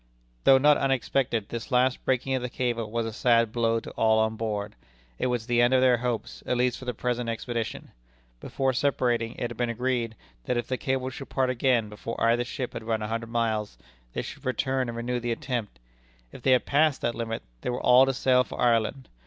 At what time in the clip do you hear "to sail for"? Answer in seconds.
18.07-18.59